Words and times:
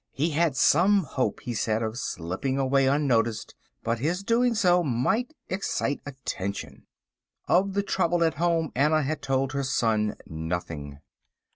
He 0.13 0.31
had 0.31 0.57
some 0.57 1.03
hope, 1.03 1.41
he 1.41 1.53
said, 1.53 1.83
of 1.83 1.99
slipping 1.99 2.57
away 2.57 2.87
unnoticed, 2.87 3.53
but 3.83 3.99
his 3.99 4.23
doing 4.23 4.55
so 4.55 4.81
might 4.83 5.35
excite 5.47 5.99
attention. 6.07 6.87
Of 7.47 7.75
the 7.75 7.83
trouble 7.83 8.23
at 8.23 8.33
home 8.33 8.71
Anna 8.73 9.03
had 9.03 9.21
told 9.21 9.51
her 9.51 9.61
son 9.61 10.15
nothing. 10.25 10.97